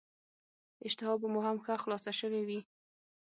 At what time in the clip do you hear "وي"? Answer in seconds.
2.47-2.59